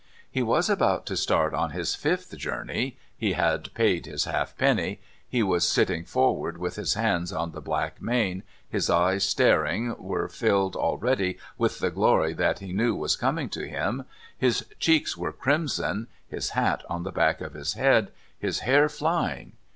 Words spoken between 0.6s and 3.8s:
about to start on his fifth journey, he had